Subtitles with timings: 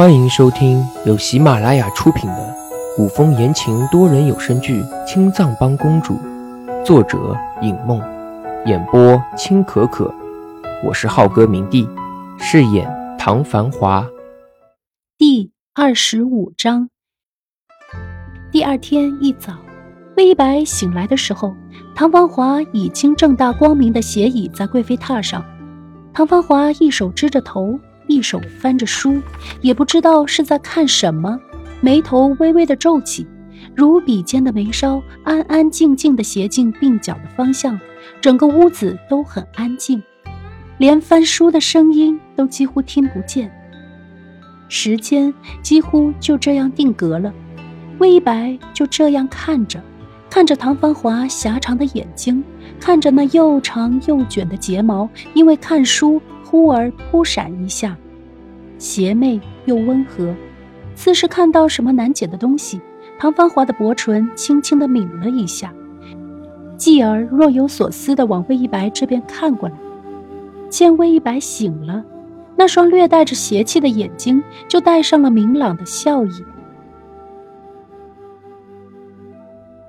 [0.00, 2.56] 欢迎收听由喜马拉雅出品的
[2.96, 6.14] 古风言情多人有声剧《青藏帮公主》，
[6.86, 8.02] 作者尹梦，
[8.64, 10.10] 演播青可可。
[10.82, 11.86] 我是浩哥明帝，
[12.38, 14.08] 饰演唐繁华。
[15.18, 16.88] 第二十五章。
[18.50, 19.52] 第二天一早，
[20.16, 21.54] 魏一白醒来的时候，
[21.94, 25.44] 唐繁华已经正大光明的斜倚在贵妃榻上。
[26.14, 27.78] 唐繁华一手支着头。
[28.10, 29.22] 一手翻着书，
[29.60, 31.38] 也不知道是在看什么，
[31.80, 33.24] 眉头微微的皱起，
[33.76, 37.78] 如笔尖的眉梢安安静静的斜进鬓角的方向。
[38.20, 40.02] 整个屋子都很安静，
[40.78, 43.48] 连翻书的声音都几乎听不见。
[44.68, 45.32] 时间
[45.62, 47.32] 几乎就这样定格了，
[47.98, 49.80] 魏一白就这样看着，
[50.28, 52.42] 看着唐繁华狭长的眼睛，
[52.80, 56.20] 看着那又长又卷的睫毛，因为看书。
[56.50, 57.96] 忽而扑闪一下，
[58.76, 60.34] 邪魅又温和，
[60.96, 62.80] 似是看到什么难解的东西。
[63.20, 65.72] 唐芳华的薄唇轻轻的抿了一下，
[66.76, 69.76] 继而若有所思的往魏一白这边看过来。
[70.68, 72.04] 见魏一白醒了，
[72.56, 76.44] 那双略带着邪气的眼睛就带上了明朗的笑意。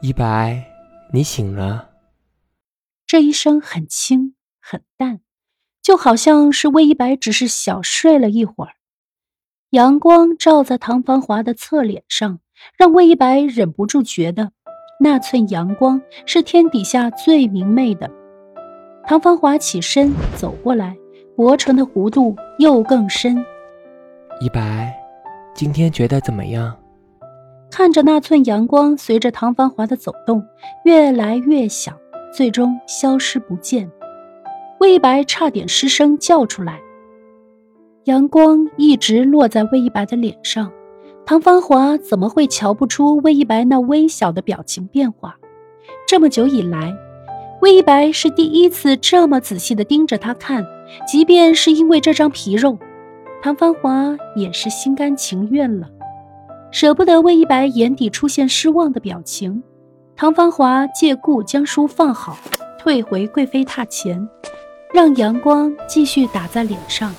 [0.00, 0.64] 一白，
[1.12, 1.90] 你醒了。
[3.06, 5.20] 这一声很轻很淡。
[5.82, 8.72] 就好像是魏一白只是小睡了一会儿，
[9.70, 12.40] 阳光照在唐繁华的侧脸上，
[12.76, 14.52] 让魏一白忍不住觉得
[15.00, 18.10] 那寸阳光是天底下最明媚的。
[19.06, 20.96] 唐繁华起身走过来，
[21.36, 23.42] 薄唇的弧度又更深。
[24.40, 24.94] 一白，
[25.54, 26.76] 今天觉得怎么样？
[27.70, 30.42] 看着那寸阳光随着唐繁华的走动
[30.84, 31.92] 越来越小，
[32.34, 33.90] 最终消失不见。
[34.80, 36.80] 魏一白差点失声叫出来。
[38.04, 40.72] 阳光一直落在魏一白的脸上，
[41.26, 45.36] 唐芳华怎么会瞧不出魏一白那微小的表情变化？
[46.06, 46.94] 这么久以来，
[47.60, 50.64] 魏一白是第一次这么仔细地盯着他看，
[51.06, 52.78] 即便是因为这张皮肉，
[53.42, 55.86] 唐芳华也是心甘情愿了，
[56.70, 59.62] 舍不得魏一白眼底出现失望的表情。
[60.16, 62.38] 唐芳华借故将书放好，
[62.78, 64.26] 退回贵妃榻前。
[64.92, 67.14] 让阳光继续打在脸上，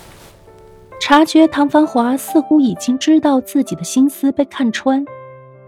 [1.00, 5.06] 察觉唐繁华似乎已经知道自己的心思被看穿，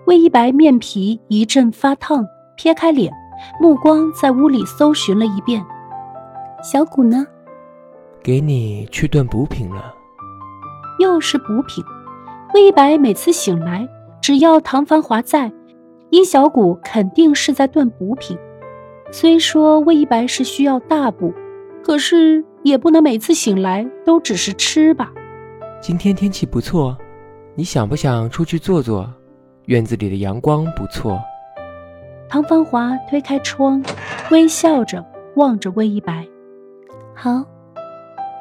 [0.05, 2.25] 魏一白面皮一阵发烫，
[2.55, 3.13] 撇开脸，
[3.59, 5.63] 目光在屋里搜寻了一遍。
[6.63, 7.25] 小谷呢？
[8.23, 9.93] 给你去炖补品了。
[10.99, 11.83] 又是补品。
[12.53, 13.87] 魏一白每次醒来，
[14.21, 15.51] 只要唐繁华在，
[16.09, 18.37] 殷小谷肯定是在炖补品。
[19.11, 21.31] 虽说魏一白是需要大补。
[21.83, 25.11] 可是也不能每次醒来都只是吃吧。
[25.81, 26.97] 今天天气不错，
[27.55, 29.11] 你想不想出去坐坐？
[29.65, 31.21] 院子里的阳光不错。
[32.27, 33.83] 唐芳华推开窗，
[34.31, 35.05] 微笑着
[35.35, 36.25] 望着魏一白。
[37.13, 37.45] 好，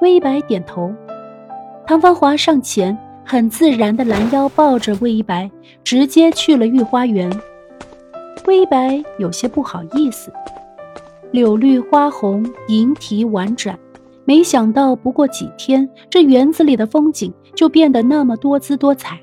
[0.00, 0.92] 魏一白点头。
[1.86, 5.50] 唐芳华上前，很自然的拦腰抱着魏一白，
[5.82, 7.30] 直接去了御花园。
[8.46, 10.32] 魏一白有些不好意思。
[11.32, 13.78] 柳绿花红，银蹄婉转。
[14.24, 19.18] 没想到不过几天，这园子里的风景就变得那么多姿多彩。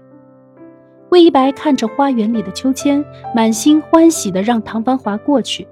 [1.09, 3.03] 魏一白看着花园里的秋千，
[3.33, 5.67] 满心欢喜的让唐繁华过去。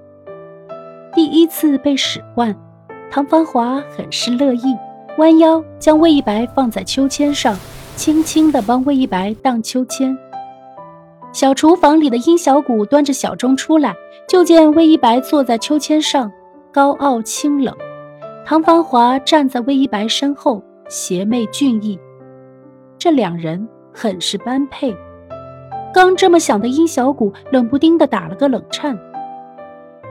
[1.14, 2.54] 第一次被使唤，
[3.10, 4.76] 唐繁华很是乐意，
[5.18, 7.56] 弯腰将魏一白放在秋千上，
[7.96, 10.16] 轻轻的帮魏一白荡秋千。
[11.36, 13.94] 小厨房里的殷小谷端着小盅出来。
[14.26, 16.32] 就见魏一白坐在秋千上，
[16.72, 17.74] 高傲清冷；
[18.46, 22.00] 唐繁华站在魏一白身后，邪魅俊逸。
[22.96, 24.96] 这两人很是般配。
[25.92, 28.98] 刚这么想的殷小谷，冷不丁的打了个冷颤。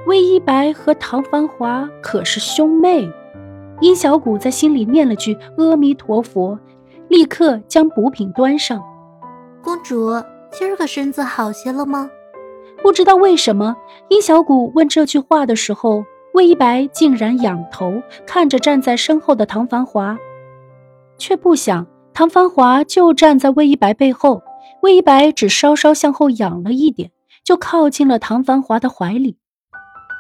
[0.06, 3.10] 魏一白和唐繁华可是兄妹。
[3.82, 6.60] 殷小谷在心里念了句阿弥陀佛，
[7.08, 8.80] 立刻将补品端上。
[9.64, 10.12] 公主，
[10.58, 12.10] 今儿个身子好些了吗？
[12.82, 13.76] 不知道为什么，
[14.08, 20.18] 殷小谷问这句话的时候，魏一白竟然仰头看着站在身后的唐繁华，
[21.18, 24.42] 却不想唐繁华就站在魏一白背后，
[24.82, 27.12] 魏一白只稍稍向后仰了一点，
[27.44, 29.38] 就靠近了唐繁华的怀里。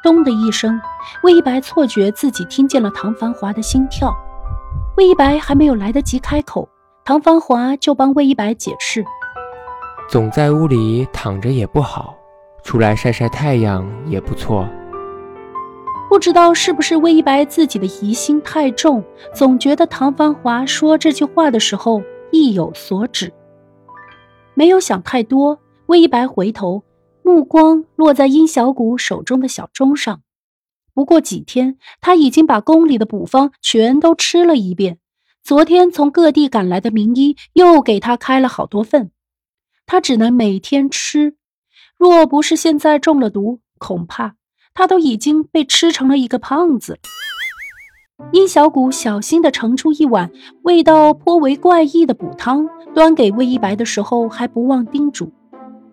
[0.04, 0.82] 咚的一声，
[1.24, 4.14] 魏一白错觉自己听见了唐繁华的心跳。
[4.98, 6.68] 魏一白还没有来得及开口，
[7.06, 9.06] 唐繁华就帮魏一白解释：
[10.08, 12.16] 总在屋里躺着也不好。
[12.64, 14.68] 出来晒晒太阳也不错。
[16.10, 19.04] 不知道是不是魏一白自己的疑心太重，
[19.36, 23.32] 总觉得唐繁华说这句话的时候意有所指。
[24.56, 26.84] 没有想太多，魏一白回头，
[27.22, 30.22] 目光落在殷小谷手中的小钟上。
[30.94, 34.98] 不过几天，他已经把宫里的补方全都吃了一遍。
[35.44, 39.12] 昨天从各地赶来的名医又给他开了好多份，
[39.86, 41.36] 他只能每天吃。
[41.98, 44.36] 若不是现在中了毒，恐怕
[44.74, 47.00] 他都已经被吃成了一个胖子。
[48.32, 50.32] 殷小谷小心地盛出一碗
[50.64, 55.32] 味道颇为怪异的补汤，端给魏一白的时候，还不忘叮嘱：“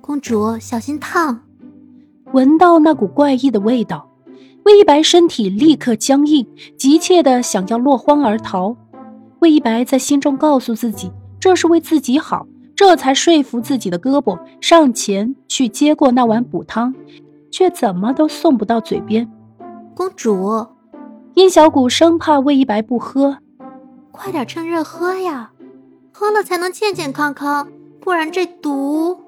[0.01, 1.43] 公主小心烫。”
[2.33, 4.09] 闻到那股怪异的味道，
[4.65, 6.47] 魏一白身体立刻僵硬，
[6.79, 8.77] 急切地想要落荒而逃。
[9.41, 11.11] 魏一白在心中告诉自己，
[11.41, 16.95] 这是为自己好，这才说服自己的胳膊上前去接过那碗补汤，
[17.51, 19.31] 却怎么都送不到嘴边。
[19.95, 20.67] 公主。
[21.35, 23.39] 殷小谷生怕魏一白不喝，
[24.11, 25.53] 快点趁热喝呀，
[26.13, 27.69] 喝了才能健健康康，
[28.01, 29.19] 不然这毒。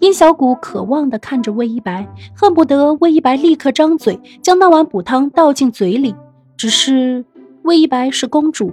[0.00, 6.14] 殷小谷渴望地看着魏一白，恨不得魏一白立刻张嘴将那碗补汤倒进嘴里。
[6.56, 7.24] 只是
[7.62, 8.72] 魏一白是公主，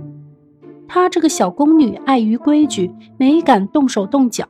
[0.88, 4.46] 她这个小宫女碍于规矩，没敢动手动脚。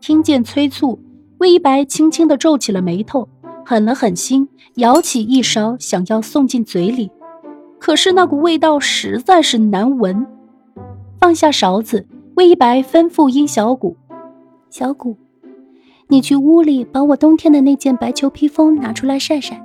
[0.00, 0.98] 听见催促，
[1.38, 3.28] 魏一白轻轻地皱起了眉头。
[3.66, 7.10] 狠了狠心，舀起一勺，想要送进嘴里，
[7.78, 10.26] 可是那股味道实在是难闻。
[11.18, 13.96] 放下勺子，魏一白吩咐殷小谷
[14.68, 15.16] ：“小谷，
[16.08, 19.63] 你去屋里把我冬天的那件白裘披风拿出来晒晒。”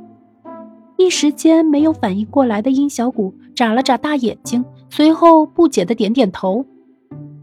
[1.00, 6.66] 一时间没有反应过来的殷小谷眨了眨大眼睛，随后不解的点点头：“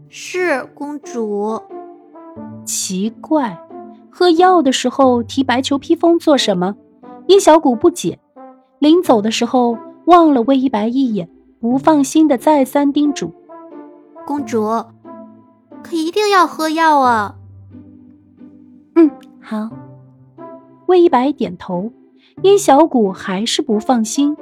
[0.09, 1.59] 是公主。”
[2.63, 3.59] 奇怪。
[4.11, 6.75] 喝药的时候提白裘披风做什么？
[7.25, 8.19] 殷小谷不解。
[8.77, 9.75] 临走的时候
[10.05, 11.27] 望了魏一白一眼，
[11.59, 13.33] 不放心的再三叮嘱
[14.27, 14.67] ：“公主，
[15.81, 17.35] 可一定要喝药啊！”
[18.93, 19.09] 嗯，
[19.41, 19.71] 好。
[20.85, 21.91] 魏一白点头。
[22.43, 24.37] 殷小谷还是不放心，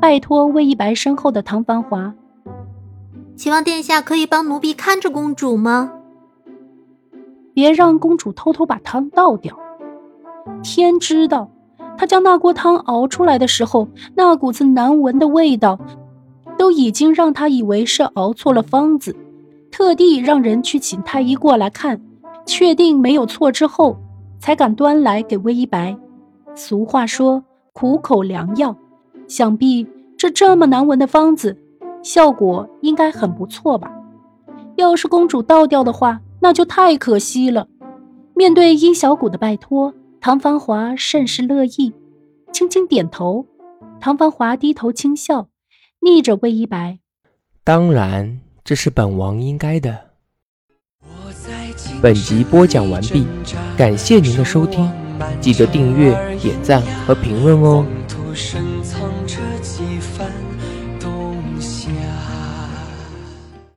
[0.00, 2.14] 拜托魏一白身后的唐繁华
[3.36, 5.92] ：“希望殿下可以帮奴婢看着公主吗？”
[7.52, 9.54] 别让公主偷偷把汤倒掉。
[10.62, 11.50] 天知道，
[11.98, 15.78] 她将那锅汤熬出来的时候，那股子难闻的味道，
[16.56, 19.14] 都已经让她以为是熬错了方子。
[19.70, 22.00] 特地让人去请太医过来看，
[22.46, 23.98] 确定没有错之后，
[24.40, 25.94] 才敢端来给魏一白。
[26.54, 28.76] 俗话说，苦口良药，
[29.28, 31.56] 想必这这么难闻的方子，
[32.02, 33.90] 效果应该很不错吧？
[34.76, 36.20] 要是公主倒掉的话。
[36.44, 37.68] 那就太可惜了。
[38.34, 41.94] 面对殷小谷的拜托，唐繁华甚是乐意，
[42.52, 43.46] 轻轻点头。
[44.00, 45.46] 唐繁华低头轻笑，
[46.00, 46.98] 逆着魏一白
[47.62, 49.96] ：“当然，这是本王应该的。”
[52.02, 53.24] 本集播讲完毕，
[53.78, 54.90] 感谢您的收听，
[55.42, 57.84] 记得订阅、点赞和评论哦。